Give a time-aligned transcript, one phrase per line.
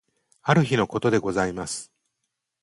[0.41, 1.91] ある日のことでございます。